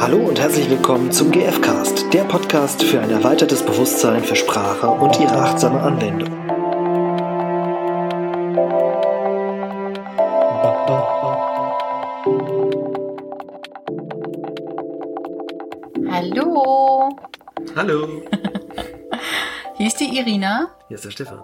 [0.00, 5.20] Hallo und herzlich willkommen zum GFcast, der Podcast für ein erweitertes Bewusstsein für Sprache und
[5.20, 6.30] ihre achtsame Anwendung.
[16.10, 17.08] Hallo,
[17.76, 18.22] Hallo,
[19.76, 21.42] hier ist die Irina hier ist der Stefan.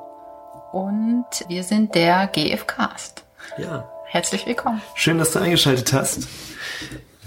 [0.72, 3.24] und wir sind der GFcast.
[3.58, 4.80] Ja, Herzlich willkommen.
[4.94, 6.28] schön, dass du eingeschaltet hast.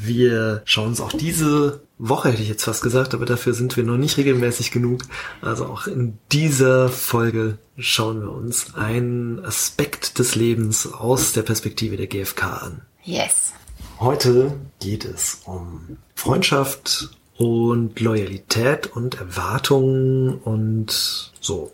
[0.01, 3.83] Wir schauen uns auch diese Woche, hätte ich jetzt fast gesagt, aber dafür sind wir
[3.83, 5.03] noch nicht regelmäßig genug.
[5.41, 11.97] Also auch in dieser Folge schauen wir uns einen Aspekt des Lebens aus der Perspektive
[11.97, 12.81] der GfK an.
[13.03, 13.53] Yes.
[13.99, 21.71] Heute geht es um Freundschaft und Loyalität und Erwartungen und so.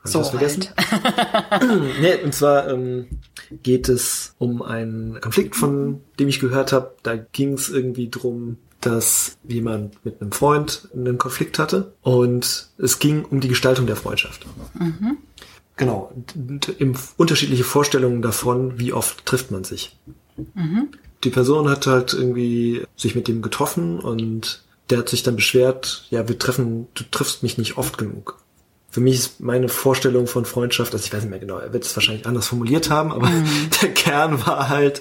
[0.00, 0.66] Hab ich So was vergessen?
[0.76, 1.62] halt.
[2.00, 3.06] nee, und zwar ähm,
[3.62, 6.94] geht es um einen Konflikt, von dem ich gehört habe.
[7.02, 12.98] Da ging es irgendwie drum, dass jemand mit einem Freund einen Konflikt hatte und es
[12.98, 14.46] ging um die Gestaltung der Freundschaft.
[15.76, 19.96] Genau, und im unterschiedliche Vorstellungen davon, wie oft trifft man sich.
[21.24, 26.06] Die Person hat halt irgendwie sich mit dem getroffen und der hat sich dann beschwert,
[26.10, 28.38] ja, wir treffen, du triffst mich nicht oft genug.
[28.90, 31.84] Für mich ist meine Vorstellung von Freundschaft, also ich weiß nicht mehr genau, er wird
[31.84, 33.30] es wahrscheinlich anders formuliert haben, aber
[33.82, 35.00] der Kern war halt,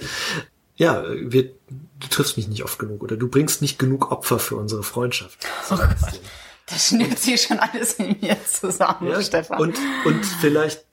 [0.76, 4.56] ja, wir, du triffst mich nicht oft genug oder du bringst nicht genug Opfer für
[4.56, 5.46] unsere Freundschaft.
[5.68, 6.20] So bisschen.
[6.68, 9.60] Das schnürt sich schon alles in mir zusammen, Ja, Stefan.
[9.60, 10.86] Und, und vielleicht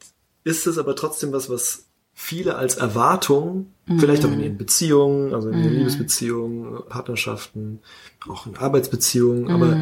[0.44, 5.50] ist es aber trotzdem was, was viele als Erwartung, vielleicht auch in ihren Beziehungen, also
[5.50, 7.80] in ihren Liebesbeziehungen, Partnerschaften,
[8.26, 9.76] auch in Arbeitsbeziehungen, aber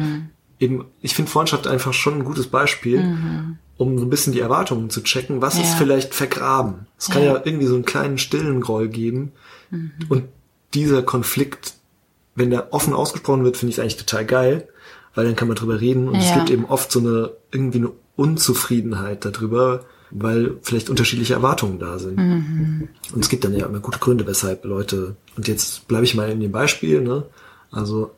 [0.59, 3.13] eben, ich finde Freundschaft einfach schon ein gutes Beispiel,
[3.77, 5.77] um so ein bisschen die Erwartungen zu checken, was ist Ja.
[5.77, 6.87] vielleicht vergraben.
[6.97, 7.33] Es kann Ja.
[7.35, 9.31] ja irgendwie so einen kleinen stillen Groll geben
[10.09, 10.23] und
[10.73, 11.73] dieser Konflikt,
[12.35, 14.67] wenn der offen ausgesprochen wird, finde ich es eigentlich total geil,
[15.13, 16.35] weil dann kann man drüber reden und es Ja.
[16.35, 22.17] gibt eben oft so eine irgendwie eine Unzufriedenheit darüber, weil vielleicht unterschiedliche Erwartungen da sind.
[23.13, 26.29] Und es gibt dann ja immer gute Gründe, weshalb Leute, und jetzt bleibe ich mal
[26.29, 27.25] in dem Beispiel, ne?
[27.71, 28.11] Also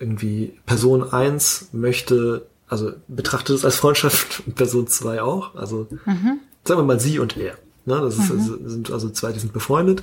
[0.00, 5.54] irgendwie Person 1 möchte, also betrachtet es als Freundschaft und Person 2 auch.
[5.54, 5.86] Also
[6.64, 7.56] sagen wir mal sie und er.
[7.84, 8.00] Ne?
[8.00, 10.02] Das ist, also, sind also zwei, die sind befreundet.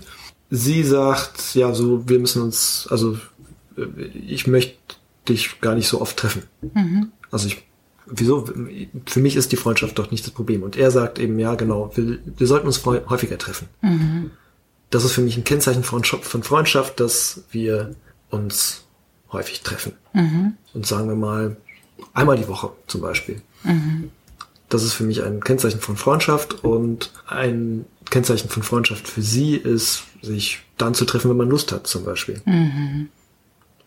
[0.50, 3.18] Sie sagt, ja, so, wir müssen uns, also
[3.78, 4.78] äh, ich möchte
[5.28, 6.44] dich gar nicht so oft treffen.
[7.31, 7.64] Also ich,
[8.06, 8.46] wieso?
[9.06, 10.64] Für mich ist die Freundschaft doch nicht das Problem.
[10.64, 13.68] Und er sagt eben, ja, genau, wir, wir sollten uns häufiger treffen.
[14.90, 17.96] Das ist für mich ein Kennzeichen von Freundschaft, dass wir
[18.29, 18.86] uns
[19.37, 19.93] häufig treffen.
[20.73, 21.55] Und sagen wir mal,
[22.13, 23.41] einmal die Woche zum Beispiel.
[24.69, 29.55] Das ist für mich ein Kennzeichen von Freundschaft und ein Kennzeichen von Freundschaft für sie
[29.55, 32.41] ist, sich dann zu treffen, wenn man Lust hat, zum Beispiel.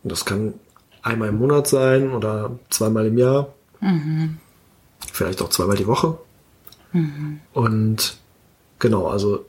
[0.02, 0.54] Und das kann
[1.02, 3.52] einmal im Monat sein oder zweimal im Jahr.
[5.12, 6.18] Vielleicht auch zweimal die Woche.
[7.52, 8.16] Und
[8.78, 9.44] genau, also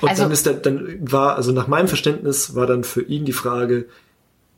[0.00, 3.24] und Also- dann ist der, dann war, also nach meinem Verständnis war dann für ihn
[3.24, 3.86] die Frage,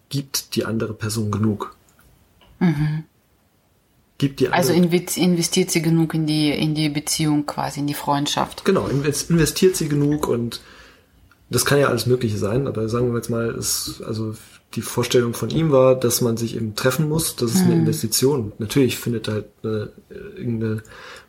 [0.09, 1.77] gibt die andere Person genug?
[4.19, 7.95] Gibt die andere Also investiert sie genug in die, in die Beziehung quasi, in die
[7.95, 8.65] Freundschaft.
[8.65, 10.61] Genau, invest- investiert sie genug und
[11.51, 14.35] das kann ja alles Mögliche sein, aber sagen wir jetzt mal, ist, also
[14.75, 18.53] die Vorstellung von ihm war, dass man sich eben treffen muss, das ist eine Investition.
[18.59, 19.91] Natürlich findet halt eine,
[20.37, 20.83] irgendeine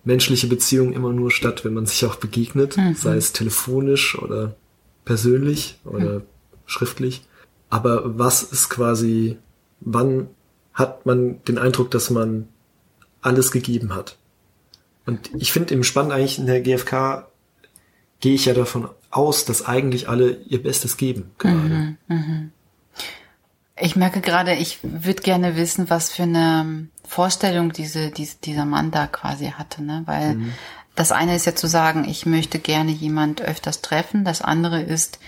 [0.03, 4.55] menschliche Beziehung immer nur statt, wenn man sich auch begegnet, sei es telefonisch oder
[5.03, 6.23] persönlich oder
[6.65, 7.21] schriftlich.
[7.69, 9.37] Aber was ist quasi,
[9.81, 10.27] wann
[10.73, 12.47] hat man den Eindruck, dass man
[13.21, 14.17] alles gegeben hat?
[15.05, 17.27] Und ich finde eben spannend eigentlich in der GfK
[18.21, 21.95] gehe ich ja davon aus, dass eigentlich alle ihr Bestes geben gerade.
[23.77, 28.91] Ich merke gerade, ich würde gerne wissen, was für eine Vorstellung diese, dies- dieser Mann
[28.91, 30.03] da quasi hatte, ne?
[30.05, 30.37] Weil
[30.95, 34.23] das eine ist ja zu sagen, ich möchte gerne jemand öfters treffen.
[34.23, 35.19] Das andere ist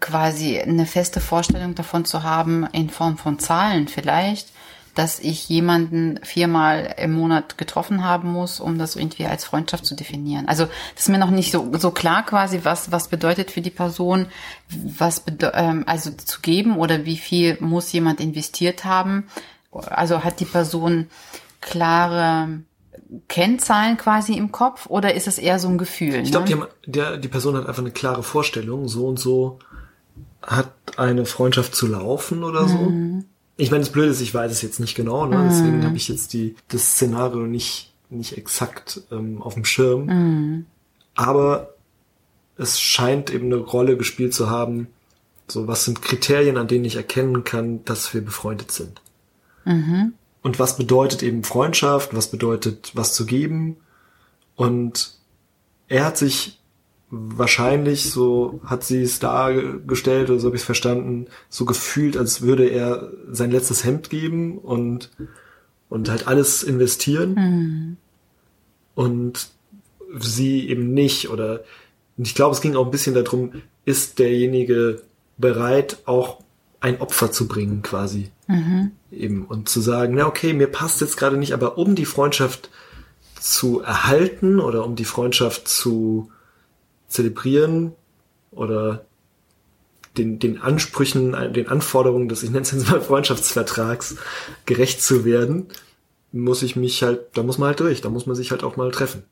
[0.00, 4.48] quasi eine feste Vorstellung davon zu haben, in Form von Zahlen vielleicht,
[4.94, 9.94] dass ich jemanden viermal im Monat getroffen haben muss, um das irgendwie als Freundschaft zu
[9.94, 10.48] definieren.
[10.48, 13.70] Also das ist mir noch nicht so, so klar quasi, was, was bedeutet für die
[13.70, 14.26] Person,
[14.68, 15.22] was
[15.54, 19.28] ähm, also zu geben oder wie viel muss jemand investiert haben.
[19.70, 21.06] Also hat die Person
[21.60, 22.60] klare
[23.28, 26.16] Kennzahlen quasi im Kopf oder ist es eher so ein Gefühl?
[26.16, 26.68] Ich glaube, ne?
[26.86, 29.60] die, die Person hat einfach eine klare Vorstellung, so und so
[30.42, 32.92] hat eine Freundschaft zu laufen oder so.
[33.56, 35.48] Ich meine, das Blöde ist, ich weiß es jetzt nicht genau, ne?
[35.50, 40.64] deswegen habe ich jetzt die, das Szenario nicht, nicht exakt ähm, auf dem Schirm.
[41.16, 41.74] Aber
[42.56, 44.88] es scheint eben eine Rolle gespielt zu haben,
[45.50, 49.00] So, was sind Kriterien, an denen ich erkennen kann, dass wir befreundet sind?
[49.64, 50.12] Mhm.
[50.42, 52.14] Und was bedeutet eben Freundschaft?
[52.14, 53.76] Was bedeutet was zu geben?
[54.56, 55.14] Und
[55.88, 56.57] er hat sich
[57.10, 62.42] wahrscheinlich, so hat sie es dargestellt, oder so habe ich es verstanden, so gefühlt, als
[62.42, 65.10] würde er sein letztes Hemd geben und,
[65.88, 67.34] und halt alles investieren.
[67.34, 67.96] Mhm.
[68.94, 69.50] Und
[70.18, 71.30] sie eben nicht.
[71.30, 71.64] Oder
[72.16, 73.52] und ich glaube, es ging auch ein bisschen darum,
[73.84, 75.02] ist derjenige
[75.38, 76.40] bereit, auch
[76.80, 78.30] ein Opfer zu bringen, quasi.
[78.48, 78.92] Mhm.
[79.10, 79.44] Eben.
[79.46, 82.70] Und zu sagen, na okay, mir passt jetzt gerade nicht, aber um die Freundschaft
[83.40, 86.30] zu erhalten oder um die Freundschaft zu
[87.08, 87.92] zelebrieren
[88.50, 89.04] oder
[90.16, 94.16] den, den Ansprüchen, den Anforderungen des, ich nenne es jetzt mal Freundschaftsvertrags
[94.66, 95.66] gerecht zu werden,
[96.32, 98.76] muss ich mich halt, da muss man halt durch, da muss man sich halt auch
[98.76, 99.22] mal treffen.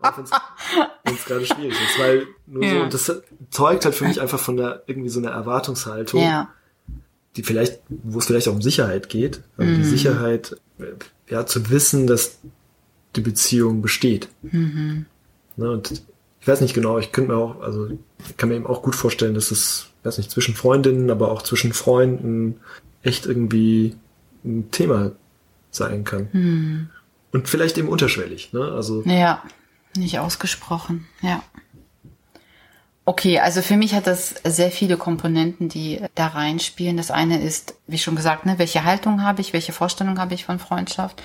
[0.00, 0.16] auch
[1.04, 2.70] wenn es gerade schwierig ist, weil nur Ja.
[2.70, 6.48] so, und das zeugt halt für mich einfach von der, irgendwie so einer Erwartungshaltung, Ja.
[7.36, 9.76] die vielleicht, wo es vielleicht auch um Sicherheit geht, also Mhm.
[9.76, 10.56] die Sicherheit,
[11.28, 12.38] ja, zu wissen, dass
[13.16, 14.28] die Beziehung besteht.
[14.42, 15.06] Mhm.
[15.58, 15.90] Ne, und
[16.40, 18.94] ich weiß nicht genau, ich könnte mir auch, also ich kann mir eben auch gut
[18.94, 22.60] vorstellen, dass es, weiß nicht, zwischen Freundinnen, aber auch zwischen Freunden
[23.02, 23.96] echt irgendwie
[24.44, 25.12] ein Thema
[25.72, 26.28] sein kann.
[26.32, 26.90] Mhm.
[27.32, 28.72] Und vielleicht eben unterschwellig, ne?
[28.72, 29.42] Also Ja,
[29.96, 31.42] nicht ausgesprochen, ja.
[33.04, 36.98] Okay, also für mich hat das sehr viele Komponenten, die da reinspielen.
[36.98, 40.44] Das eine ist, wie schon gesagt, ne, welche Haltung habe ich, welche Vorstellung habe ich
[40.44, 41.22] von Freundschaft,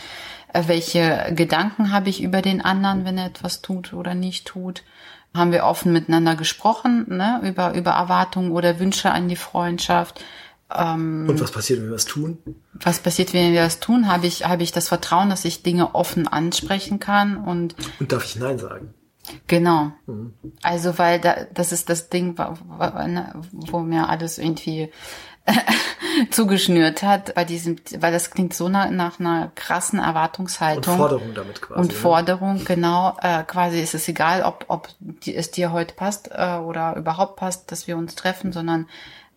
[0.53, 4.83] welche Gedanken habe ich über den anderen, wenn er etwas tut oder nicht tut.
[5.35, 10.23] Haben wir offen miteinander gesprochen, ne, über, über Erwartungen oder Wünsche an die Freundschaft.
[10.71, 12.37] Ähm, und was passiert, wenn wir was tun?
[12.73, 14.07] was passiert, wenn wir das tun?
[14.07, 18.25] Habe ich, habe ich das Vertrauen, dass ich Dinge offen ansprechen kann und Und darf
[18.25, 18.93] ich Nein sagen?
[19.47, 19.91] Genau.
[20.61, 24.91] Also, weil da, das ist das Ding, wa- ne, wo mir alles irgendwie
[26.31, 30.97] zugeschnürt hat bei diesem, weil das klingt so nach, nach einer krassen Und Erwartungshaltung.
[30.97, 31.79] Forderung damit quasi.
[31.79, 31.93] Und ne?
[31.93, 36.57] Forderung, genau, äh, quasi ist es egal, ob, ob die, es dir heute passt äh,
[36.57, 38.87] oder überhaupt passt, dass wir uns treffen, sondern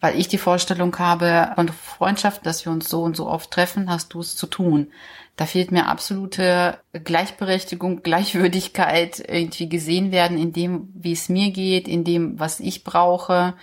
[0.00, 3.90] weil ich die Vorstellung habe von Freundschaft, dass wir uns so und so oft treffen,
[3.90, 4.88] hast du es zu tun.
[5.36, 11.88] Da fehlt mir absolute Gleichberechtigung, Gleichwürdigkeit, irgendwie gesehen werden in dem, wie es mir geht,
[11.88, 13.54] in dem, was ich brauche.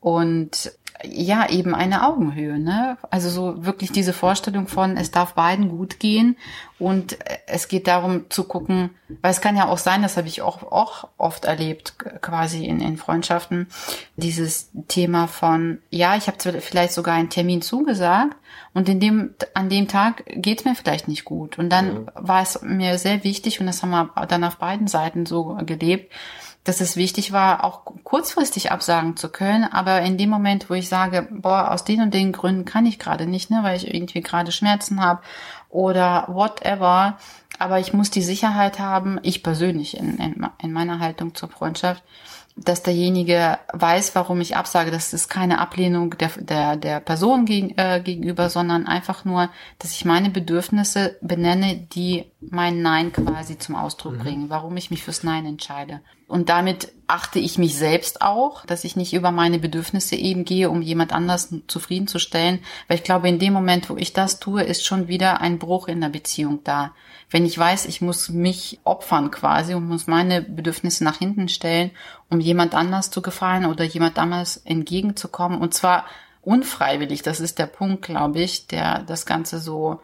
[0.00, 0.72] Und
[1.04, 2.96] ja, eben eine Augenhöhe, ne?
[3.10, 6.36] Also so wirklich diese Vorstellung von, es darf beiden gut gehen
[6.78, 8.90] und es geht darum zu gucken,
[9.20, 12.80] weil es kann ja auch sein, das habe ich auch, auch oft erlebt, quasi in,
[12.80, 13.68] in Freundschaften,
[14.16, 18.36] dieses Thema von, ja, ich habe vielleicht sogar einen Termin zugesagt
[18.74, 21.58] und in dem, an dem Tag geht's mir vielleicht nicht gut.
[21.58, 25.26] Und dann war es mir sehr wichtig, und das haben wir dann auf beiden Seiten
[25.26, 26.12] so gelebt,
[26.64, 30.88] dass es wichtig war, auch kurzfristig absagen zu können, aber in dem Moment, wo ich
[30.88, 34.20] sage, boah, aus den und den Gründen kann ich gerade nicht, ne, weil ich irgendwie
[34.20, 35.22] gerade Schmerzen habe
[35.68, 37.18] oder whatever,
[37.58, 42.04] aber ich muss die Sicherheit haben, ich persönlich in, in, in meiner Haltung zur Freundschaft,
[42.56, 44.90] dass derjenige weiß, warum ich absage.
[44.90, 49.92] Das ist keine Ablehnung der, der, der Person gegen, äh, gegenüber, sondern einfach nur, dass
[49.92, 55.22] ich meine Bedürfnisse benenne, die mein Nein quasi zum Ausdruck bringen, warum ich mich fürs
[55.22, 56.00] Nein entscheide.
[56.28, 60.70] Und damit achte ich mich selbst auch, dass ich nicht über meine Bedürfnisse eben gehe,
[60.70, 62.60] um jemand anders zufriedenzustellen.
[62.88, 65.88] Weil ich glaube, in dem Moment, wo ich das tue, ist schon wieder ein Bruch
[65.88, 66.92] in der Beziehung da.
[67.30, 71.90] Wenn ich weiß, ich muss mich opfern quasi und muss meine Bedürfnisse nach hinten stellen,
[72.28, 75.60] um jemand anders zu gefallen oder jemand anders entgegenzukommen.
[75.60, 76.04] Und zwar
[76.42, 77.22] unfreiwillig.
[77.22, 80.00] Das ist der Punkt, glaube ich, der das Ganze so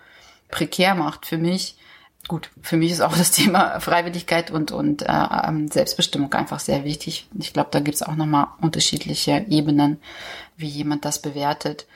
[0.49, 1.77] prekär macht für mich.
[2.29, 7.29] Gut, für mich ist auch das Thema Freiwilligkeit und, und äh, Selbstbestimmung einfach sehr wichtig.
[7.39, 9.99] Ich glaube, da gibt's auch nochmal unterschiedliche Ebenen,
[10.57, 11.87] wie jemand das bewertet.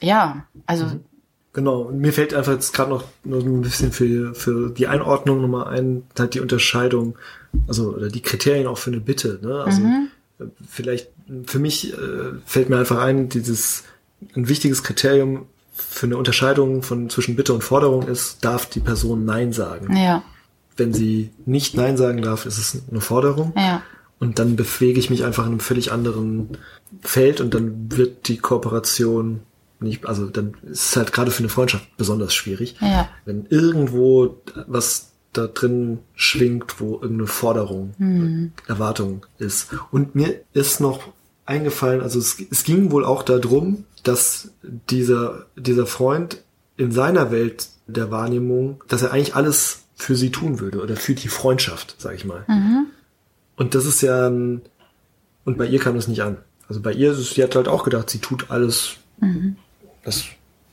[0.00, 1.04] Ja, also Mhm.
[1.52, 5.40] Genau, und mir fällt einfach jetzt gerade noch nur ein bisschen für, für die Einordnung
[5.40, 7.18] nochmal ein, halt die Unterscheidung,
[7.66, 9.40] also oder die Kriterien auch für eine Bitte.
[9.42, 9.64] Ne?
[9.64, 11.10] Also äh, vielleicht
[11.46, 13.82] für mich äh, fällt mir einfach ein, dieses
[14.36, 15.46] ein wichtiges Kriterium
[15.82, 19.96] für eine Unterscheidung von zwischen Bitte und Forderung ist, darf die Person Nein sagen.
[19.96, 20.22] ja,
[20.76, 23.52] Wenn sie nicht Nein sagen darf, ist es eine Forderung.
[23.56, 23.82] ja,
[24.18, 26.58] Und dann bewege ich mich einfach in einem völlig anderen
[27.02, 29.40] Feld und dann wird die Kooperation
[29.80, 32.76] nicht, also dann ist es halt gerade für eine Freundschaft besonders schwierig.
[32.80, 33.08] Ja.
[33.24, 37.94] Wenn irgendwo was da drin schwingt, wo irgendeine Forderung,
[38.66, 39.68] Erwartung ist.
[39.90, 41.00] Und mir ist noch
[41.46, 46.42] eingefallen, also es, es ging wohl auch darum, dass dieser, dieser Freund
[46.76, 51.14] in seiner Welt der Wahrnehmung, dass er eigentlich alles für sie tun würde oder für
[51.14, 52.44] die Freundschaft, sag ich mal.
[53.56, 54.62] Und das ist ja, und
[55.44, 56.38] bei ihr kam das nicht an.
[56.68, 59.56] Also bei ihr, sie hat halt auch gedacht, sie tut alles mhm.
[60.04, 60.24] das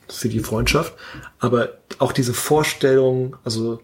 [0.07, 0.93] für die Freundschaft.
[1.39, 1.69] Aber
[1.99, 3.81] auch diese Vorstellung, also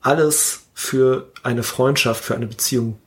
[0.00, 2.98] alles für eine Freundschaft, für eine Beziehung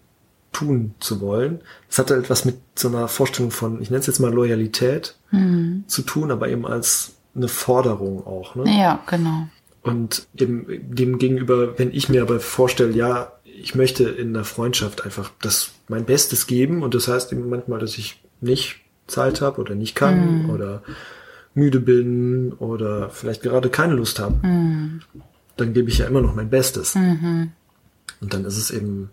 [0.53, 1.59] tun zu wollen.
[1.89, 5.15] Das hat halt was mit so einer Vorstellung von, ich nenne es jetzt mal Loyalität
[5.31, 5.83] mhm.
[5.87, 8.55] zu tun, aber eben als eine Forderung auch.
[8.55, 8.65] Ne?
[8.67, 9.47] Ja, genau.
[9.81, 15.03] Und eben dem gegenüber, wenn ich mir aber vorstelle, ja, ich möchte in einer Freundschaft
[15.03, 19.59] einfach das mein Bestes geben und das heißt eben manchmal, dass ich nicht Zeit habe
[19.59, 20.49] oder nicht kann mm.
[20.49, 20.81] oder
[21.53, 25.01] müde bin oder vielleicht gerade keine Lust habe, mm.
[25.57, 26.95] dann gebe ich ja immer noch mein Bestes.
[26.95, 27.47] Mm
[28.21, 29.09] Und dann ist es eben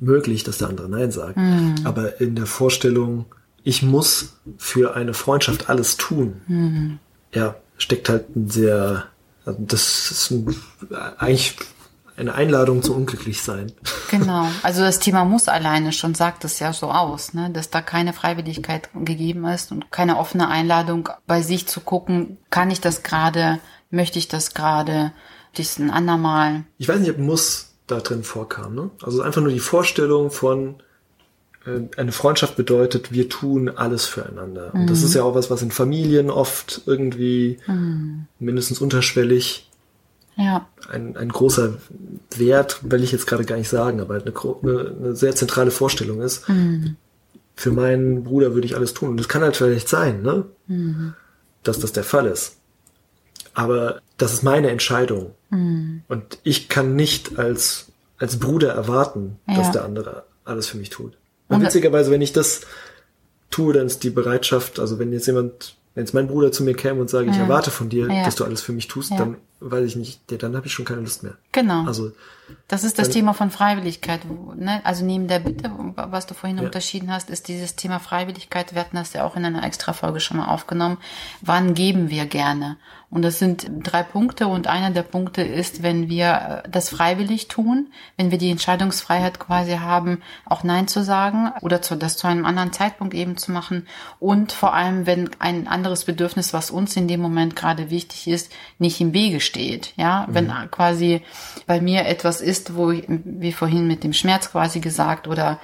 [0.00, 1.36] möglich, dass der andere Nein sagt.
[1.36, 1.74] Mm.
[1.84, 3.26] Aber in der Vorstellung,
[3.62, 7.36] ich muss für eine Freundschaft alles tun, mm.
[7.36, 9.04] ja, steckt halt ein sehr,
[9.44, 10.56] also das ist ein,
[11.18, 11.56] eigentlich
[12.18, 13.72] eine Einladung zum Unglücklichsein.
[14.10, 14.48] Genau.
[14.62, 17.50] Also das Thema muss alleine schon sagt es ja so aus, ne?
[17.50, 22.70] dass da keine Freiwilligkeit gegeben ist und keine offene Einladung bei sich zu gucken, kann
[22.70, 25.12] ich das gerade, möchte ich das gerade,
[25.56, 26.64] dies ein andermal.
[26.78, 28.74] Ich weiß nicht, ob muss da drin vorkam.
[28.74, 28.90] Ne?
[29.02, 30.76] Also einfach nur die Vorstellung von
[31.66, 34.72] äh, eine Freundschaft bedeutet, wir tun alles füreinander.
[34.74, 35.04] Und das mhm.
[35.06, 38.26] ist ja auch was, was in Familien oft irgendwie mhm.
[38.38, 39.68] mindestens unterschwellig
[40.36, 40.68] ja.
[40.90, 41.78] ein, ein großer
[42.36, 46.22] Wert, will ich jetzt gerade gar nicht sagen, aber eine, eine, eine sehr zentrale Vorstellung
[46.22, 46.48] ist.
[46.48, 46.96] Mhm.
[47.56, 49.08] Für meinen Bruder würde ich alles tun.
[49.10, 50.44] Und das kann halt vielleicht sein, ne?
[50.68, 51.14] Mhm.
[51.64, 52.57] Dass das der Fall ist.
[53.54, 55.34] Aber das ist meine Entscheidung.
[55.50, 56.02] Mhm.
[56.08, 57.86] Und ich kann nicht als,
[58.18, 59.56] als Bruder erwarten, ja.
[59.56, 61.16] dass der andere alles für mich tut.
[61.48, 62.62] Und witzigerweise, wenn ich das
[63.50, 66.74] tue, dann ist die Bereitschaft, also wenn jetzt jemand wenn jetzt mein Bruder zu mir
[66.74, 68.24] käme und sage, ich erwarte von dir, ja.
[68.24, 69.16] dass du alles für mich tust, ja.
[69.16, 71.36] dann weiß ich nicht, dann habe ich schon keine Lust mehr.
[71.50, 71.84] Genau.
[71.86, 72.12] Also
[72.68, 74.20] das ist das Thema von Freiwilligkeit.
[74.56, 74.80] Ne?
[74.84, 76.64] Also neben der Bitte, was du vorhin ja.
[76.64, 78.74] unterschieden hast, ist dieses Thema Freiwilligkeit.
[78.74, 80.98] Wir hatten das ja auch in einer Extra-Folge schon mal aufgenommen.
[81.40, 82.76] Wann geben wir gerne?
[83.10, 87.48] Und das sind drei Punkte und einer der Punkte ist, wenn wir äh, das freiwillig
[87.48, 87.88] tun,
[88.18, 92.44] wenn wir die Entscheidungsfreiheit quasi haben, auch Nein zu sagen oder zu, das zu einem
[92.44, 93.86] anderen Zeitpunkt eben zu machen
[94.20, 98.52] und vor allem, wenn ein anderes Bedürfnis, was uns in dem Moment gerade wichtig ist,
[98.78, 99.94] nicht im Wege steht.
[99.96, 100.34] Ja, mhm.
[100.34, 101.22] wenn quasi
[101.66, 105.60] bei mir etwas ist, wo ich, wie vorhin mit dem Schmerz quasi gesagt oder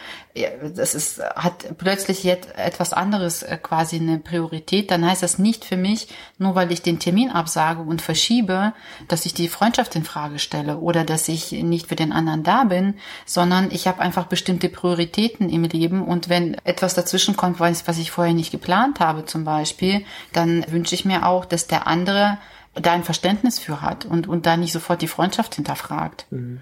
[0.74, 5.64] das ist, hat plötzlich jetzt etwas anderes äh, quasi eine Priorität, dann heißt das nicht
[5.64, 8.72] für mich, nur weil ich den Termin absage und verschiebe,
[9.06, 12.64] dass ich die Freundschaft in Frage stelle oder dass ich nicht für den anderen da
[12.64, 12.94] bin,
[13.26, 18.10] sondern ich habe einfach bestimmte Prioritäten im Leben und wenn etwas dazwischen kommt, was ich
[18.10, 22.38] vorher nicht geplant habe zum Beispiel, dann wünsche ich mir auch, dass der andere
[22.74, 26.26] da ein Verständnis für hat und, und da nicht sofort die Freundschaft hinterfragt.
[26.30, 26.60] Mhm.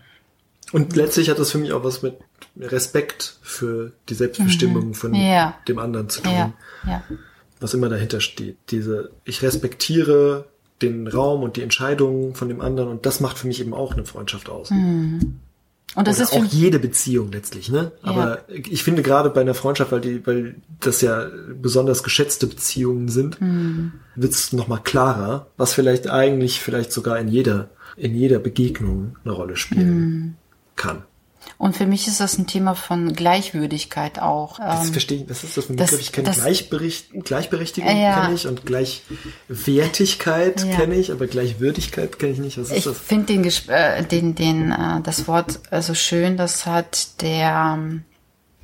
[0.73, 2.17] Und letztlich hat das für mich auch was mit
[2.59, 4.95] Respekt für die Selbstbestimmung mhm.
[4.95, 5.55] von ja.
[5.69, 6.33] dem anderen zu tun.
[6.33, 6.53] Ja.
[6.87, 7.03] Ja.
[7.61, 8.57] Was immer dahinter steht.
[8.71, 10.47] Diese, ich respektiere
[10.81, 13.93] den Raum und die Entscheidungen von dem anderen und das macht für mich eben auch
[13.93, 14.71] eine Freundschaft aus.
[14.71, 15.41] Mhm.
[15.95, 17.93] Und das Oder ist auch jede Beziehung letztlich, ne?
[18.03, 18.57] Aber ja.
[18.71, 21.27] ich finde gerade bei einer Freundschaft, weil die, weil das ja
[21.61, 23.93] besonders geschätzte Beziehungen sind, mhm.
[24.17, 29.35] wird es nochmal klarer, was vielleicht eigentlich vielleicht sogar in jeder, in jeder Begegnung eine
[29.35, 30.35] Rolle spielen mhm.
[30.77, 31.03] kann.
[31.59, 34.59] Und für mich ist das ein Thema von Gleichwürdigkeit auch.
[34.59, 35.31] Das ähm, verstehe ich.
[35.31, 36.01] Was ist das für ein Begriff?
[36.01, 38.23] Ich kenne Gleichberechtigung ja.
[38.23, 40.77] kenne ich und Gleichwertigkeit ja.
[40.77, 42.59] kenne ich, aber Gleichwürdigkeit kenne ich nicht.
[42.59, 42.97] Was ist ich das?
[42.97, 46.37] Ich finde den, äh, den, den, äh, das Wort so also schön.
[46.37, 48.05] Das hat der, ähm,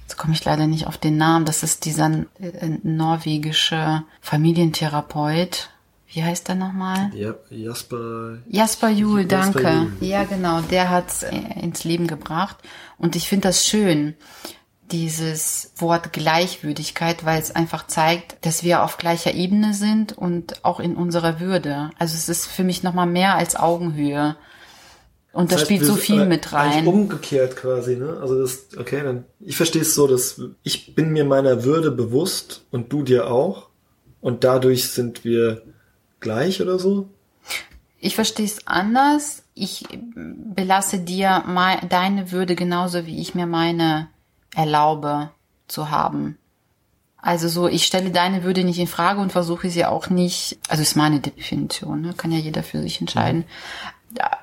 [0.02, 1.44] jetzt komme ich leider nicht auf den Namen.
[1.44, 5.70] Das ist dieser äh, norwegische Familientherapeut
[6.18, 7.12] wie heißt der nochmal?
[7.14, 8.38] Ja, Jasper.
[8.48, 9.60] Jasper Juhl, danke.
[9.60, 9.92] Juhl.
[10.00, 12.56] Ja, genau, der hat's äh, ins Leben gebracht.
[12.98, 14.14] Und ich finde das schön,
[14.90, 20.80] dieses Wort Gleichwürdigkeit, weil es einfach zeigt, dass wir auf gleicher Ebene sind und auch
[20.80, 21.90] in unserer Würde.
[22.00, 24.36] Also es ist für mich nochmal mehr als Augenhöhe.
[25.32, 26.84] Und das da spielt so viel mit rein.
[26.84, 28.18] Umgekehrt quasi, ne?
[28.20, 32.64] Also das, okay, dann, ich verstehe es so, dass ich bin mir meiner Würde bewusst
[32.72, 33.68] und du dir auch.
[34.20, 35.62] Und dadurch sind wir
[36.20, 37.08] gleich oder so?
[38.00, 39.42] Ich verstehe es anders.
[39.54, 44.08] Ich belasse dir mein, deine Würde genauso, wie ich mir meine
[44.54, 45.30] erlaube
[45.66, 46.38] zu haben.
[47.20, 50.82] Also so, ich stelle deine Würde nicht in Frage und versuche sie auch nicht, also
[50.82, 52.14] ist meine Definition, ne?
[52.16, 53.44] kann ja jeder für sich entscheiden.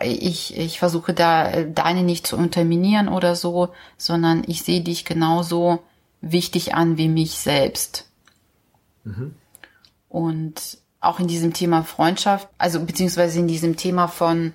[0.02, 5.80] Ich, ich versuche da deine nicht zu unterminieren oder so, sondern ich sehe dich genauso
[6.20, 8.10] wichtig an wie mich selbst.
[9.06, 9.34] Mhm.
[10.10, 14.54] Und auch in diesem Thema Freundschaft, also beziehungsweise in diesem Thema von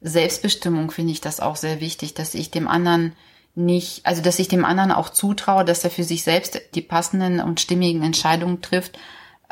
[0.00, 3.12] Selbstbestimmung finde ich das auch sehr wichtig, dass ich dem anderen
[3.54, 7.40] nicht, also dass ich dem anderen auch zutraue, dass er für sich selbst die passenden
[7.40, 8.96] und stimmigen Entscheidungen trifft,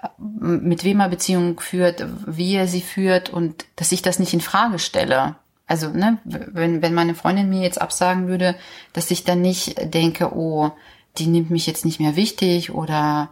[0.00, 4.32] äh, mit wem er Beziehungen führt, wie er sie führt und dass ich das nicht
[4.32, 5.36] in Frage stelle.
[5.66, 8.54] Also, ne, wenn, wenn meine Freundin mir jetzt absagen würde,
[8.94, 10.70] dass ich dann nicht denke, oh,
[11.18, 13.30] die nimmt mich jetzt nicht mehr wichtig oder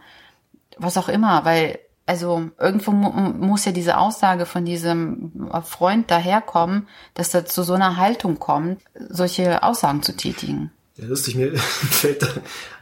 [0.77, 5.31] was auch immer, weil also irgendwo mu muss ja diese Aussage von diesem
[5.65, 10.71] Freund daherkommen, dass da zu so einer Haltung kommt, solche Aussagen zu tätigen.
[10.95, 12.27] Ja, lustig, mir fällt da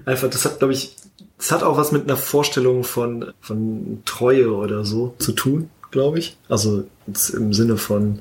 [0.06, 0.96] einfach, das hat, glaube ich,
[1.40, 6.20] das hat auch was mit einer Vorstellung von, von Treue oder so zu tun, glaube
[6.20, 6.38] ich.
[6.48, 6.86] Also
[7.34, 8.20] im Sinne von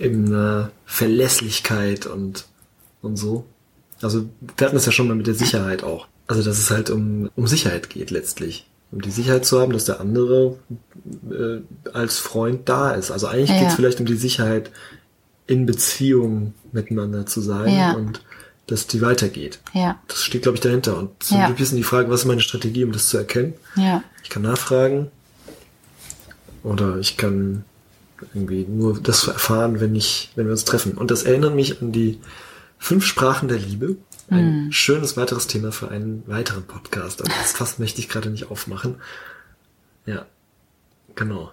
[0.00, 2.46] eben einer Verlässlichkeit und,
[3.02, 3.44] und so.
[4.02, 4.26] Also
[4.56, 6.08] wir hatten es ja schon mal mit der Sicherheit auch.
[6.26, 9.84] Also dass es halt um, um Sicherheit geht letztlich um die Sicherheit zu haben, dass
[9.84, 10.58] der andere
[11.30, 11.60] äh,
[11.92, 13.10] als Freund da ist.
[13.10, 13.60] Also eigentlich ja.
[13.60, 14.70] geht es vielleicht um die Sicherheit,
[15.46, 17.92] in Beziehung miteinander zu sein ja.
[17.92, 18.22] und
[18.68, 19.58] dass die weitergeht.
[19.72, 19.98] Ja.
[20.06, 20.96] Das steht, glaube ich, dahinter.
[20.96, 21.46] Und so ja.
[21.46, 23.54] ein bisschen die Frage, was ist meine Strategie, um das zu erkennen?
[23.74, 24.04] Ja.
[24.22, 25.10] Ich kann nachfragen
[26.62, 27.64] oder ich kann
[28.32, 30.92] irgendwie nur das erfahren, wenn ich, wenn wir uns treffen.
[30.92, 32.20] Und das erinnert mich an die
[32.78, 33.96] fünf Sprachen der Liebe.
[34.30, 34.72] Ein mhm.
[34.72, 37.20] schönes weiteres Thema für einen weiteren Podcast.
[37.20, 38.96] Aber das fast möchte ich gerade nicht aufmachen.
[40.06, 40.24] Ja,
[41.16, 41.50] genau.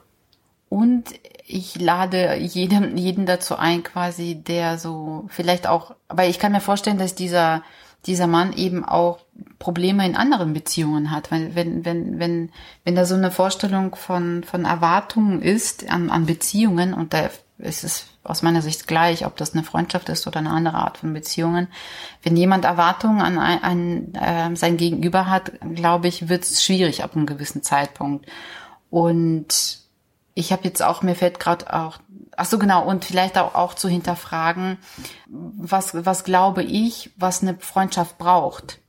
[0.69, 1.05] Und
[1.45, 6.61] ich lade jedem, jeden dazu ein, quasi, der so vielleicht auch, weil ich kann mir
[6.61, 7.63] vorstellen, dass dieser,
[8.05, 9.19] dieser Mann eben auch
[9.57, 11.31] Probleme in anderen Beziehungen hat.
[11.31, 12.51] Weil wenn, wenn, wenn,
[12.83, 17.83] wenn da so eine Vorstellung von, von Erwartungen ist an, an Beziehungen und da ist
[17.83, 21.13] es aus meiner Sicht gleich, ob das eine Freundschaft ist oder eine andere Art von
[21.13, 21.67] Beziehungen.
[22.23, 27.15] Wenn jemand Erwartungen an, an äh, sein Gegenüber hat, glaube ich, wird es schwierig ab
[27.15, 28.25] einem gewissen Zeitpunkt.
[28.89, 29.79] Und
[30.33, 31.97] ich habe jetzt auch, mir fällt gerade auch,
[32.35, 34.77] ach so genau, und vielleicht auch, auch zu hinterfragen,
[35.27, 38.79] was, was glaube ich, was eine Freundschaft braucht.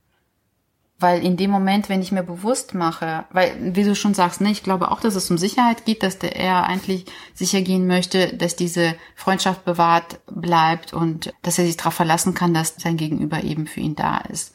[0.99, 4.51] Weil in dem Moment, wenn ich mir bewusst mache, weil, wie du schon sagst, ne,
[4.51, 8.35] ich glaube auch, dass es um Sicherheit geht, dass der er eigentlich sicher gehen möchte,
[8.35, 13.43] dass diese Freundschaft bewahrt bleibt und dass er sich darauf verlassen kann, dass sein Gegenüber
[13.43, 14.53] eben für ihn da ist.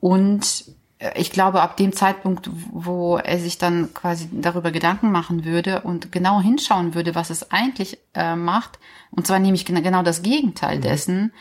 [0.00, 0.64] Und
[0.98, 5.82] äh, ich glaube, ab dem Zeitpunkt, wo er sich dann quasi darüber Gedanken machen würde
[5.82, 8.78] und genau hinschauen würde, was es eigentlich äh, macht,
[9.10, 10.82] und zwar nämlich genau das Gegenteil mhm.
[10.82, 11.32] dessen,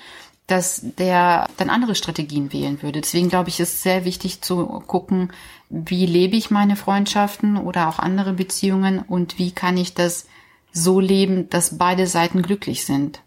[0.51, 3.01] dass der dann andere Strategien wählen würde.
[3.01, 5.31] Deswegen glaube ich, ist es sehr wichtig zu gucken,
[5.69, 10.25] wie lebe ich meine Freundschaften oder auch andere Beziehungen und wie kann ich das
[10.73, 13.21] so leben, dass beide Seiten glücklich sind.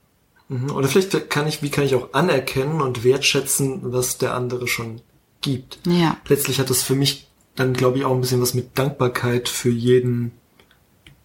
[0.48, 0.70] Mhm.
[0.72, 5.00] Oder vielleicht kann ich, wie kann ich auch anerkennen und wertschätzen, was der andere schon
[5.40, 5.78] gibt.
[5.86, 6.18] Ja.
[6.28, 9.70] Letztlich hat das für mich dann, glaube ich, auch ein bisschen was mit Dankbarkeit für
[9.70, 10.32] jeden,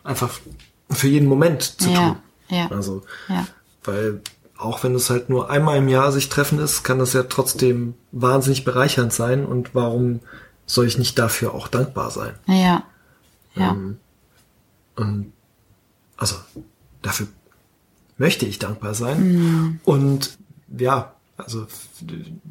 [0.04, 0.40] einfach
[0.90, 1.96] für jeden Moment zu ja.
[1.96, 2.16] tun.
[2.50, 2.68] Ja.
[2.72, 3.48] Also, ja.
[3.84, 4.22] weil
[4.60, 7.96] auch wenn es halt nur einmal im Jahr sich treffen ist, kann das ja trotzdem
[8.12, 9.46] wahnsinnig bereichernd sein.
[9.46, 10.20] Und warum
[10.66, 12.34] soll ich nicht dafür auch dankbar sein?
[12.46, 12.84] Ja.
[13.56, 13.72] Ja.
[13.72, 13.98] Ähm,
[14.96, 15.32] und
[16.18, 16.36] also
[17.02, 17.28] dafür
[18.18, 19.34] möchte ich dankbar sein.
[19.34, 19.80] Mhm.
[19.86, 20.38] Und
[20.78, 21.66] ja, also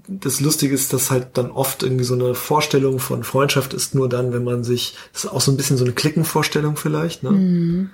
[0.08, 4.08] das Lustige ist, dass halt dann oft irgendwie so eine Vorstellung von Freundschaft ist nur
[4.08, 7.32] dann, wenn man sich, das ist auch so ein bisschen so eine Klickenvorstellung vielleicht, ne?
[7.32, 7.90] Mhm.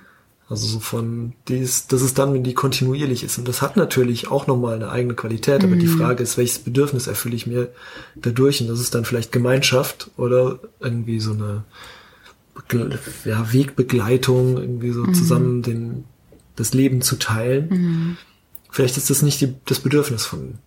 [0.47, 3.39] Also so von, dies, das ist dann, wenn die kontinuierlich ist.
[3.39, 5.63] Und das hat natürlich auch nochmal eine eigene Qualität.
[5.63, 5.79] Aber mhm.
[5.79, 7.69] die Frage ist, welches Bedürfnis erfülle ich mir
[8.15, 8.61] dadurch?
[8.61, 11.63] Und das ist dann vielleicht Gemeinschaft oder irgendwie so eine
[13.25, 15.13] ja, Wegbegleitung, irgendwie so mhm.
[15.15, 16.05] zusammen den,
[16.55, 17.69] das Leben zu teilen.
[17.69, 18.17] Mhm.
[18.69, 20.59] Vielleicht ist das nicht die, das Bedürfnis von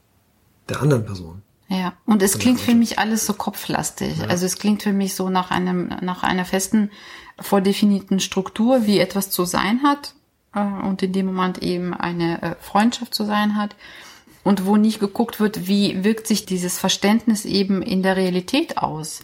[0.69, 1.43] der anderen Person.
[1.69, 4.19] Ja, und es klingt für mich alles so kopflastig.
[4.19, 4.27] Ja.
[4.27, 6.91] Also es klingt für mich so nach einem, nach einer festen,
[7.39, 10.15] vordefinierten Struktur, wie etwas zu sein hat
[10.55, 13.77] äh, und in dem Moment eben eine äh, Freundschaft zu sein hat
[14.45, 19.23] und wo nicht geguckt wird, wie wirkt sich dieses Verständnis eben in der Realität aus.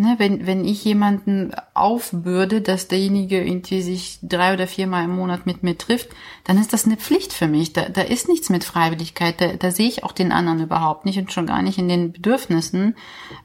[0.00, 5.44] Ne, wenn, wenn ich jemanden aufbürde, dass derjenige irgendwie sich drei oder viermal im Monat
[5.44, 6.08] mit mir trifft,
[6.44, 7.74] dann ist das eine Pflicht für mich.
[7.74, 9.38] Da, da ist nichts mit Freiwilligkeit.
[9.42, 12.12] Da, da sehe ich auch den anderen überhaupt nicht und schon gar nicht in den
[12.12, 12.96] Bedürfnissen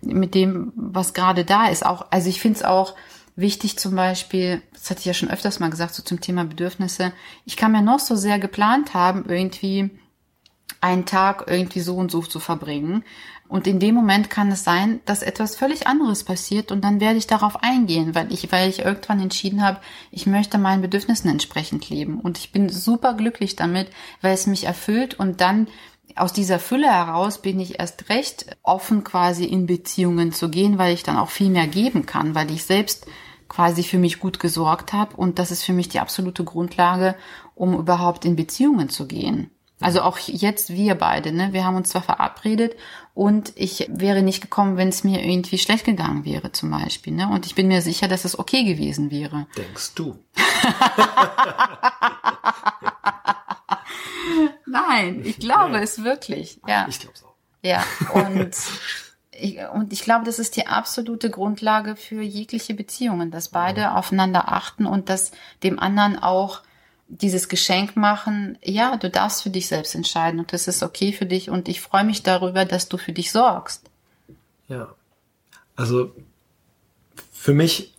[0.01, 1.85] mit dem, was gerade da ist.
[1.85, 2.95] Auch, also ich finde es auch
[3.35, 7.11] wichtig zum Beispiel, das hatte ich ja schon öfters mal gesagt, so zum Thema Bedürfnisse.
[7.43, 9.89] Ich kann mir noch so sehr geplant haben, irgendwie
[10.79, 13.03] einen Tag irgendwie so und so zu verbringen.
[13.47, 17.17] Und in dem Moment kann es sein, dass etwas völlig anderes passiert und dann werde
[17.17, 19.79] ich darauf eingehen, weil ich, weil ich irgendwann entschieden habe,
[20.09, 22.19] ich möchte meinen Bedürfnissen entsprechend leben.
[22.19, 23.89] Und ich bin super glücklich damit,
[24.21, 25.67] weil es mich erfüllt und dann
[26.15, 30.93] aus dieser Fülle heraus bin ich erst recht offen quasi in Beziehungen zu gehen, weil
[30.93, 33.05] ich dann auch viel mehr geben kann, weil ich selbst
[33.47, 37.15] quasi für mich gut gesorgt habe und das ist für mich die absolute Grundlage,
[37.53, 39.51] um überhaupt in Beziehungen zu gehen.
[39.81, 41.51] Also auch jetzt wir beide, ne?
[41.51, 42.75] Wir haben uns zwar verabredet
[43.15, 47.13] und ich wäre nicht gekommen, wenn es mir irgendwie schlecht gegangen wäre zum Beispiel.
[47.13, 47.29] Ne?
[47.29, 49.47] Und ich bin mir sicher, dass es okay gewesen wäre.
[49.55, 50.19] Denkst du?
[54.65, 55.79] Nein, ich glaube ja.
[55.79, 56.59] es wirklich.
[56.67, 56.87] Ja.
[56.89, 57.35] Ich glaube es auch.
[57.63, 58.53] Ja, und
[59.31, 64.51] ich, und ich glaube, das ist die absolute Grundlage für jegliche Beziehungen, dass beide aufeinander
[64.51, 65.31] achten und dass
[65.63, 66.63] dem anderen auch
[67.07, 71.25] dieses Geschenk machen, ja, du darfst für dich selbst entscheiden und das ist okay für
[71.25, 73.83] dich und ich freue mich darüber, dass du für dich sorgst.
[74.67, 74.93] Ja.
[75.75, 76.11] Also
[77.31, 77.93] für mich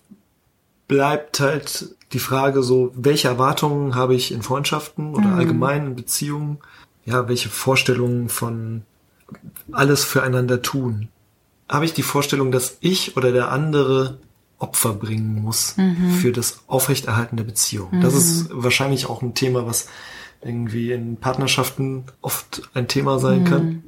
[0.88, 5.38] bleibt halt die Frage so, welche Erwartungen habe ich in Freundschaften oder mhm.
[5.38, 6.58] allgemein in Beziehungen?
[7.04, 8.82] Ja, welche Vorstellungen von
[9.70, 11.08] alles füreinander tun?
[11.68, 14.18] Habe ich die Vorstellung, dass ich oder der andere
[14.58, 16.12] Opfer bringen muss mhm.
[16.12, 17.88] für das Aufrechterhalten der Beziehung.
[17.92, 18.00] Mhm.
[18.00, 19.88] Das ist wahrscheinlich auch ein Thema, was
[20.42, 23.44] irgendwie in Partnerschaften oft ein Thema sein mhm.
[23.44, 23.84] kann.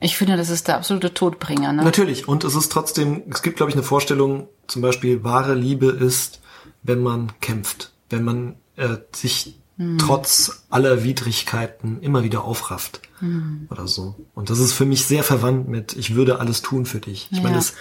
[0.00, 1.72] Ich finde, das ist der absolute Todbringer.
[1.72, 1.82] Ne?
[1.82, 2.28] Natürlich.
[2.28, 6.40] Und es ist trotzdem, es gibt, glaube ich, eine Vorstellung, zum Beispiel wahre Liebe ist,
[6.82, 9.96] wenn man kämpft, wenn man äh, sich hm.
[9.98, 13.68] trotz aller Widrigkeiten immer wieder aufrafft hm.
[13.70, 14.16] oder so.
[14.34, 17.28] Und das ist für mich sehr verwandt mit, ich würde alles tun für dich.
[17.30, 17.44] Ich ja.
[17.44, 17.74] meine, das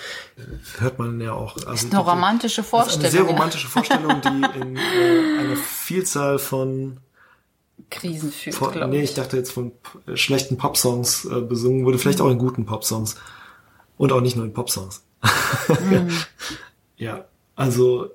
[0.78, 1.56] hört man ja auch.
[1.56, 3.02] Also, das ist eine romantische Vorstellung.
[3.02, 6.98] Eine sehr romantische Vorstellung, die in äh, einer Vielzahl von
[7.90, 9.72] Krisen führt, von, Nee, ich dachte jetzt von
[10.14, 13.16] schlechten Popsongs äh, besungen wurde, vielleicht auch in guten Popsongs.
[13.98, 15.04] Und auch nicht nur in Popsongs.
[15.68, 16.12] Mhm.
[16.98, 18.12] ja, also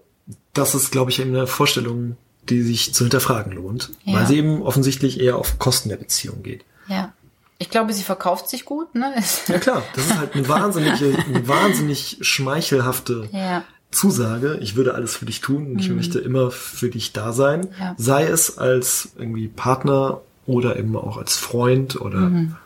[0.53, 2.17] das ist, glaube ich, eine Vorstellung,
[2.49, 4.15] die sich zu hinterfragen lohnt, ja.
[4.15, 6.65] weil sie eben offensichtlich eher auf Kosten der Beziehung geht.
[6.89, 7.13] Ja.
[7.59, 9.15] Ich glaube, sie verkauft sich gut, ne?
[9.47, 13.63] ja klar, das ist halt eine wahnsinnige, eine wahnsinnig schmeichelhafte ja.
[13.93, 14.59] Zusage.
[14.61, 15.79] Ich würde alles für dich tun und mhm.
[15.79, 17.69] ich möchte immer für dich da sein.
[17.79, 17.95] Ja.
[17.99, 22.57] Sei es als irgendwie Partner oder eben auch als Freund oder mhm.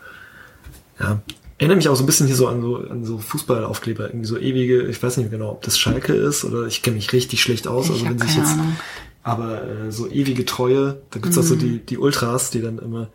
[0.99, 1.21] ja.
[1.59, 4.37] Erinnere mich auch so ein bisschen hier so an so, an so Fußballaufkleber, irgendwie so
[4.37, 7.66] ewige, ich weiß nicht genau, ob das Schalke ist oder ich kenne mich richtig schlecht
[7.66, 7.87] aus.
[7.87, 8.77] Ich also wenn sich jetzt Ahnung.
[9.23, 11.40] Aber äh, so ewige Treue, da gibt's mm.
[11.40, 11.59] auch so mhm.
[11.59, 13.09] die, die Ultras, die dann immer,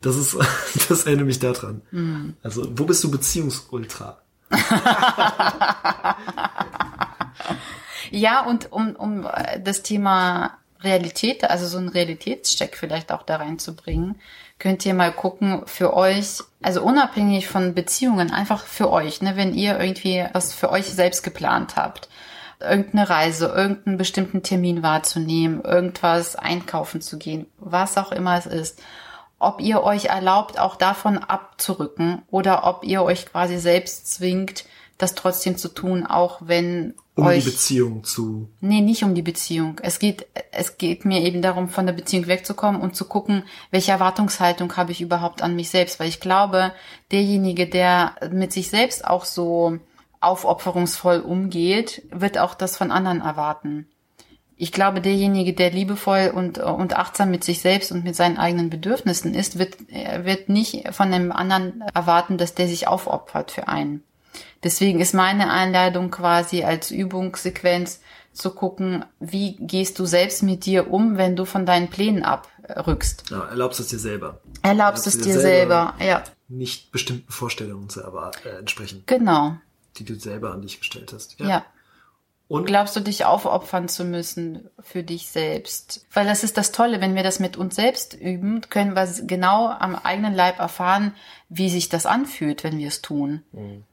[0.00, 0.36] das ist,
[0.88, 1.82] das erinnert mich daran.
[1.92, 2.30] Mm.
[2.42, 4.18] Also, wo bist du Beziehungsultra?
[8.10, 13.36] ja, und um, um äh, das Thema Realität, also so einen Realitätscheck vielleicht auch da
[13.36, 14.16] reinzubringen,
[14.64, 19.52] könnt ihr mal gucken für euch, also unabhängig von Beziehungen, einfach für euch, ne, wenn
[19.52, 22.08] ihr irgendwie was für euch selbst geplant habt.
[22.60, 28.82] Irgendeine Reise, irgendeinen bestimmten Termin wahrzunehmen, irgendwas einkaufen zu gehen, was auch immer es ist,
[29.38, 34.64] ob ihr euch erlaubt, auch davon abzurücken oder ob ihr euch quasi selbst zwingt,
[34.96, 38.48] das trotzdem zu tun, auch wenn um euch, die Beziehung zu.
[38.60, 39.80] Nee, nicht um die Beziehung.
[39.82, 43.92] Es geht, es geht mir eben darum, von der Beziehung wegzukommen und zu gucken, welche
[43.92, 46.00] Erwartungshaltung habe ich überhaupt an mich selbst.
[46.00, 46.72] Weil ich glaube,
[47.12, 49.78] derjenige, der mit sich selbst auch so
[50.20, 53.86] aufopferungsvoll umgeht, wird auch das von anderen erwarten.
[54.56, 58.70] Ich glaube, derjenige, der liebevoll und, und achtsam mit sich selbst und mit seinen eigenen
[58.70, 64.04] Bedürfnissen ist, wird, wird nicht von einem anderen erwarten, dass der sich aufopfert für einen.
[64.64, 68.00] Deswegen ist meine Einladung quasi als Übungssequenz
[68.32, 73.30] zu gucken, wie gehst du selbst mit dir um, wenn du von deinen Plänen abrückst.
[73.30, 74.40] Ja, erlaubst es dir selber.
[74.62, 76.24] Erlaubst, erlaubst es dir selber, selber, ja.
[76.48, 79.04] Nicht bestimmten Vorstellungen zu erwarten, äh, entsprechen.
[79.06, 79.56] Genau
[79.96, 81.38] die du selber an dich gestellt hast.
[81.38, 81.48] Ja.
[81.48, 81.64] ja.
[82.46, 86.06] Und glaubst du, dich aufopfern zu müssen für dich selbst?
[86.12, 89.68] Weil das ist das Tolle, wenn wir das mit uns selbst üben, können wir genau
[89.68, 91.14] am eigenen Leib erfahren,
[91.48, 93.42] wie sich das anfühlt, wenn wir es tun.
[93.52, 93.84] Mhm.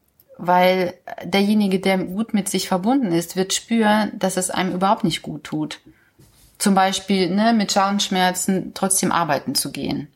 [0.43, 5.21] Weil derjenige, der gut mit sich verbunden ist, wird spüren, dass es einem überhaupt nicht
[5.21, 5.79] gut tut.
[6.57, 10.07] Zum Beispiel ne, mit Schauenschmerzen trotzdem arbeiten zu gehen.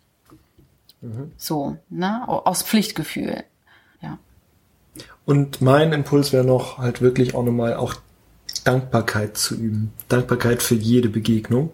[1.01, 1.31] Mhm.
[1.37, 3.43] So, ne, aus Pflichtgefühl.
[5.25, 7.95] Und mein Impuls wäre noch halt wirklich auch nochmal auch
[8.63, 9.91] Dankbarkeit zu üben.
[10.07, 11.71] Dankbarkeit für jede Begegnung.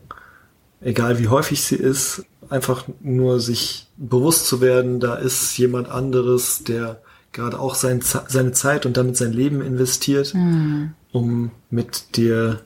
[0.80, 6.64] Egal wie häufig sie ist, einfach nur sich bewusst zu werden, da ist jemand anderes,
[6.64, 10.94] der gerade auch sein, seine Zeit und damit sein Leben investiert, mhm.
[11.12, 12.62] um mit dir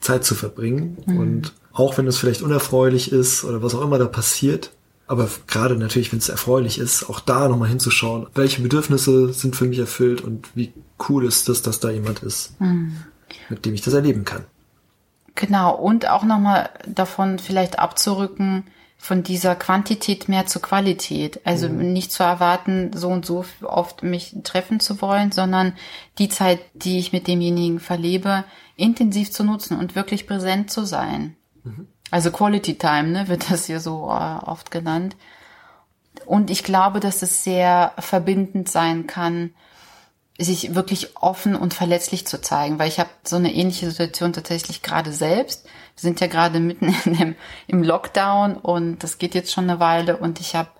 [0.00, 0.98] Zeit zu verbringen.
[1.06, 1.16] Mhm.
[1.18, 4.72] Und auch wenn es vielleicht unerfreulich ist oder was auch immer da passiert,
[5.06, 9.66] aber gerade natürlich, wenn es erfreulich ist, auch da nochmal hinzuschauen, welche Bedürfnisse sind für
[9.66, 10.72] mich erfüllt und wie
[11.08, 12.96] cool ist es, dass da jemand ist, mhm.
[13.48, 14.44] mit dem ich das erleben kann.
[15.34, 18.64] Genau, und auch nochmal davon vielleicht abzurücken,
[19.02, 21.40] von dieser Quantität mehr zur Qualität.
[21.42, 21.92] Also mhm.
[21.92, 25.72] nicht zu erwarten, so und so oft mich treffen zu wollen, sondern
[26.18, 28.44] die Zeit, die ich mit demjenigen verlebe,
[28.76, 31.34] intensiv zu nutzen und wirklich präsent zu sein.
[31.64, 31.88] Mhm.
[32.12, 35.16] Also Quality Time, ne, wird das hier so äh, oft genannt.
[36.24, 39.50] Und ich glaube, dass es sehr verbindend sein kann,
[40.38, 44.82] sich wirklich offen und verletzlich zu zeigen, weil ich habe so eine ähnliche Situation tatsächlich
[44.82, 45.64] gerade selbst.
[45.64, 49.80] Wir sind ja gerade mitten in dem, im Lockdown und das geht jetzt schon eine
[49.80, 50.70] Weile und ich habe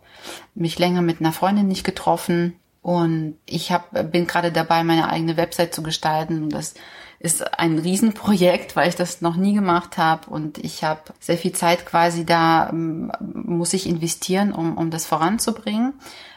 [0.55, 5.37] mich länger mit einer Freundin nicht getroffen und ich hab, bin gerade dabei, meine eigene
[5.37, 6.43] Website zu gestalten.
[6.43, 6.75] Und das
[7.21, 11.53] ist ein Riesenprojekt, weil ich das noch nie gemacht habe und ich habe sehr viel
[11.53, 15.95] Zeit quasi da, ähm, muss ich investieren, um, um das voranzubringen,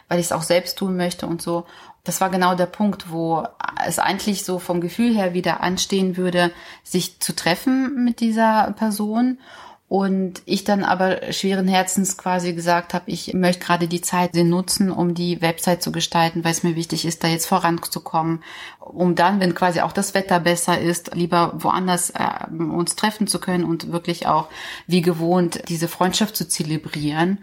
[0.08, 1.66] weil ich es auch selbst tun möchte und so
[2.06, 3.46] das war genau der Punkt, wo
[3.86, 6.52] es eigentlich so vom Gefühl her wieder anstehen würde,
[6.84, 9.40] sich zu treffen mit dieser Person.
[9.88, 14.90] Und ich dann aber schweren Herzens quasi gesagt habe, ich möchte gerade die Zeit nutzen,
[14.90, 18.44] um die Website zu gestalten, weil es mir wichtig ist, da jetzt voranzukommen,
[18.80, 23.40] um dann, wenn quasi auch das Wetter besser ist, lieber woanders äh, uns treffen zu
[23.40, 24.48] können und wirklich auch
[24.88, 27.40] wie gewohnt diese Freundschaft zu zelebrieren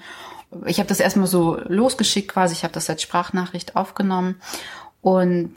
[0.66, 4.40] ich habe das erstmal so losgeschickt quasi, ich habe das als Sprachnachricht aufgenommen.
[5.00, 5.54] Und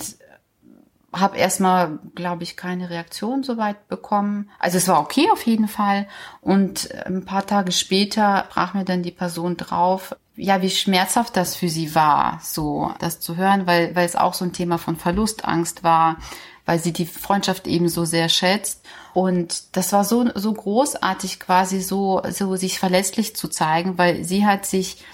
[1.19, 4.49] habe erstmal, glaube ich, keine Reaktion soweit bekommen.
[4.59, 6.07] Also es war okay auf jeden Fall.
[6.41, 11.55] Und ein paar Tage später brach mir dann die Person drauf, ja, wie schmerzhaft das
[11.55, 14.97] für sie war, so das zu hören, weil, weil es auch so ein Thema von
[14.97, 16.17] Verlustangst war,
[16.65, 18.85] weil sie die Freundschaft eben so sehr schätzt.
[19.13, 24.45] Und das war so, so großartig quasi so, so sich verletzlich zu zeigen, weil sie
[24.45, 25.05] hat sich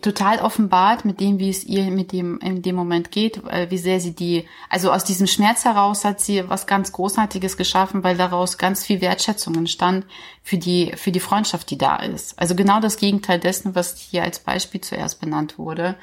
[0.00, 4.00] total offenbart mit dem, wie es ihr mit dem in dem Moment geht, wie sehr
[4.00, 8.58] sie die, also aus diesem Schmerz heraus hat sie was ganz Großartiges geschaffen, weil daraus
[8.58, 10.04] ganz viel Wertschätzung entstand
[10.42, 12.38] für die für die Freundschaft, die da ist.
[12.38, 15.96] Also genau das Gegenteil dessen, was hier als Beispiel zuerst benannt wurde.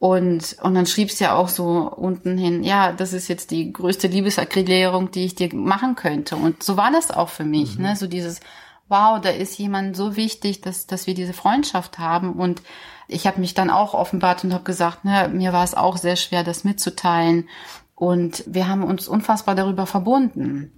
[0.00, 3.72] Und, und dann schrieb es ja auch so unten hin, ja, das ist jetzt die
[3.72, 6.36] größte Liebeserklärung, die ich dir machen könnte.
[6.36, 7.82] Und so war das auch für mich, mhm.
[7.84, 7.96] ne?
[7.96, 8.40] So dieses,
[8.88, 12.32] wow, da ist jemand so wichtig, dass, dass wir diese Freundschaft haben.
[12.32, 12.62] Und
[13.06, 16.16] ich habe mich dann auch offenbart und habe gesagt, ne, mir war es auch sehr
[16.16, 17.48] schwer, das mitzuteilen.
[17.94, 20.72] Und wir haben uns unfassbar darüber verbunden.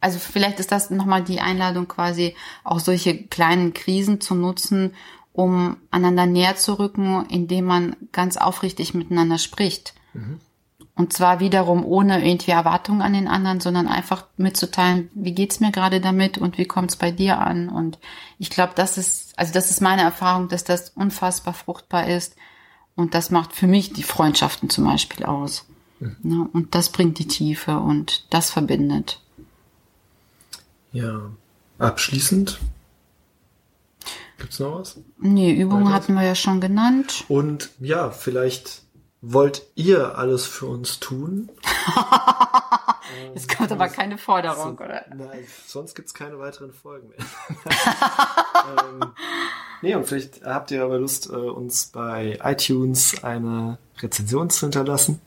[0.00, 4.94] Also vielleicht ist das nochmal die Einladung quasi, auch solche kleinen Krisen zu nutzen,
[5.32, 9.94] um einander näher zu rücken, indem man ganz aufrichtig miteinander spricht.
[10.12, 10.40] Mhm.
[10.96, 15.70] Und zwar wiederum ohne irgendwie Erwartungen an den anderen, sondern einfach mitzuteilen, wie geht's mir
[15.70, 17.68] gerade damit und wie kommt's bei dir an.
[17.68, 17.98] Und
[18.38, 22.34] ich glaube, das ist, also das ist meine Erfahrung, dass das unfassbar fruchtbar ist.
[22.94, 25.66] Und das macht für mich die Freundschaften zum Beispiel aus.
[25.98, 26.50] Mhm.
[26.52, 29.18] und das bringt die Tiefe und das verbindet.
[30.92, 31.30] Ja,
[31.78, 32.58] abschließend
[34.38, 34.98] Gibt's noch was?
[35.18, 37.24] Nee, Übungen hatten wir ja schon genannt.
[37.28, 38.82] Und ja, vielleicht
[39.20, 41.50] wollt ihr alles für uns tun.
[43.34, 45.04] Es kommt aber keine Forderung, so, oder?
[45.14, 47.18] Nein, sonst gibt's keine weiteren Folgen mehr.
[48.84, 49.12] ähm,
[49.82, 55.20] nee, und vielleicht habt ihr aber Lust, äh, uns bei iTunes eine Rezension zu hinterlassen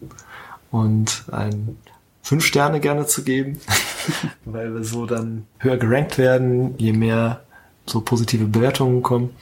[0.72, 1.78] und ein
[2.22, 3.60] fünf Sterne gerne zu geben,
[4.46, 7.44] weil wir so dann höher gerankt werden, je mehr
[7.86, 9.36] so positive Bewertungen kommen.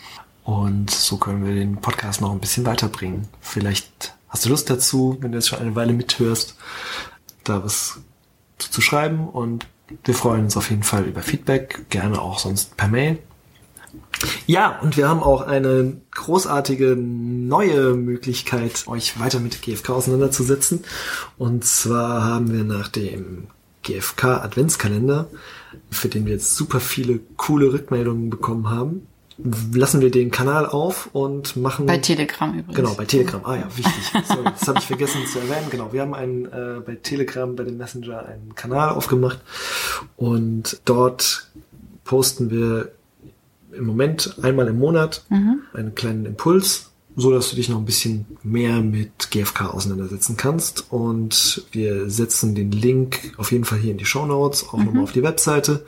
[0.44, 3.28] Und so können wir den Podcast noch ein bisschen weiterbringen.
[3.42, 6.56] Vielleicht hast du Lust dazu, wenn du jetzt schon eine Weile mithörst,
[7.44, 8.00] da was
[8.58, 9.28] zu, zu schreiben.
[9.28, 9.68] Und
[10.04, 13.20] wir freuen uns auf jeden Fall über Feedback, gerne auch sonst per Mail.
[14.46, 20.84] Ja, und wir haben auch eine großartige neue Möglichkeit, euch weiter mit GFK auseinanderzusetzen.
[21.38, 23.48] Und zwar haben wir nach dem
[23.84, 25.28] GFK Adventskalender
[25.90, 29.08] für den wir jetzt super viele coole Rückmeldungen bekommen haben,
[29.38, 31.86] lassen wir den Kanal auf und machen.
[31.86, 32.76] Bei Telegram übrigens.
[32.76, 33.42] Genau, bei Telegram.
[33.46, 34.12] Ah ja, wichtig.
[34.28, 35.68] Sorry, das habe ich vergessen zu erwähnen.
[35.70, 39.40] Genau, wir haben einen äh, bei Telegram, bei dem Messenger einen Kanal aufgemacht
[40.16, 41.50] und dort
[42.04, 42.92] posten wir
[43.72, 45.62] im Moment einmal im Monat mhm.
[45.74, 46.88] einen kleinen Impuls
[47.20, 50.92] so dass du dich noch ein bisschen mehr mit GFK auseinandersetzen kannst.
[50.92, 54.86] Und wir setzen den Link auf jeden Fall hier in die Show Notes, auch mhm.
[54.86, 55.84] nochmal auf die Webseite.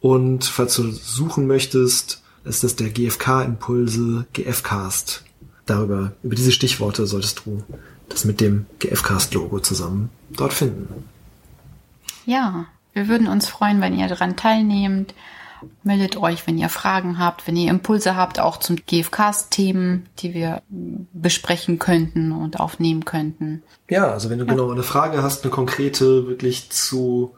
[0.00, 5.24] Und falls du suchen möchtest, ist das der GFK Impulse GFcast.
[5.66, 7.62] Darüber, über diese Stichworte solltest du
[8.08, 11.04] das mit dem GFcast Logo zusammen dort finden.
[12.26, 15.14] Ja, wir würden uns freuen, wenn ihr daran teilnehmt.
[15.82, 20.62] Meldet euch, wenn ihr Fragen habt, wenn ihr Impulse habt, auch zum GFKs-Themen, die wir
[20.68, 23.62] besprechen könnten und aufnehmen könnten.
[23.88, 24.52] Ja, also wenn du ja.
[24.52, 27.34] genau eine Frage hast, eine konkrete, wirklich zu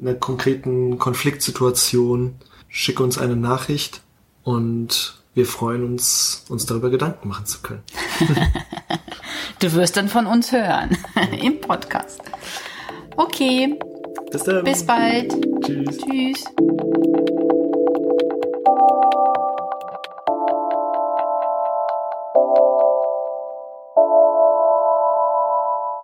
[0.00, 2.34] einer konkreten Konfliktsituation,
[2.68, 4.02] schick uns eine Nachricht
[4.44, 7.82] und wir freuen uns, uns darüber Gedanken machen zu können.
[9.58, 10.96] du wirst dann von uns hören
[11.42, 12.20] im Podcast.
[13.16, 13.78] Okay.
[14.30, 14.64] Bis dann.
[14.64, 15.34] Bis bald.
[15.64, 15.98] Tschüss.
[15.98, 16.44] Tschüss.